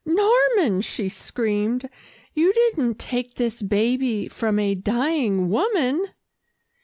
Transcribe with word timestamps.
"Norman," 0.03 0.81
she 0.81 1.09
screamed, 1.09 1.87
"you 2.33 2.51
didn't 2.51 2.97
take 2.97 3.35
this 3.35 3.61
baby 3.61 4.27
from 4.27 4.57
a 4.57 4.73
dying 4.73 5.47
woman!" 5.47 6.07